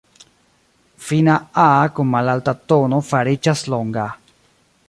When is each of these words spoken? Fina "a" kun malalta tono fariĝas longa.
Fina 1.09 1.35
"a" 1.65 1.67
kun 1.99 2.09
malalta 2.15 2.57
tono 2.73 3.03
fariĝas 3.13 3.67
longa. 3.75 4.09